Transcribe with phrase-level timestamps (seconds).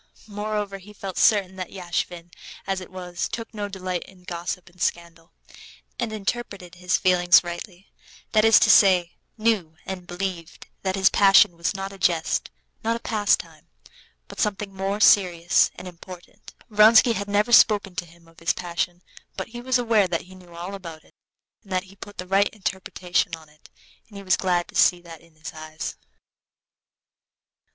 [0.25, 2.31] Moreover, he felt certain that Yashvin,
[2.65, 5.31] as it was, took no delight in gossip and scandal,
[5.99, 7.91] and interpreted his feeling rightly,
[8.31, 12.49] that is to say, knew and believed that this passion was not a jest,
[12.83, 13.67] not a pastime,
[14.27, 16.55] but something more serious and important.
[16.71, 19.03] Vronsky had never spoken to him of his passion,
[19.37, 21.13] but he was aware that he knew all about it,
[21.61, 23.69] and that he put the right interpretation on it,
[24.07, 25.95] and he was glad to see that in his eyes.